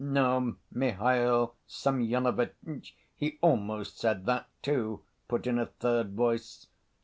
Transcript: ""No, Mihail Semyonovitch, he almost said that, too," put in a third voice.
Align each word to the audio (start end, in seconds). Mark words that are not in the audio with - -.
""No, 0.03 0.55
Mihail 0.71 1.53
Semyonovitch, 1.67 2.95
he 3.15 3.37
almost 3.39 3.99
said 3.99 4.25
that, 4.25 4.49
too," 4.63 5.03
put 5.27 5.45
in 5.45 5.59
a 5.59 5.67
third 5.67 6.13
voice. 6.15 6.65